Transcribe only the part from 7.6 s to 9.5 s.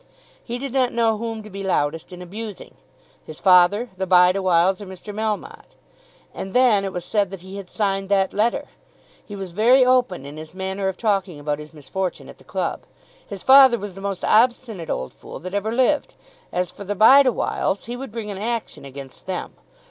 signed that letter! He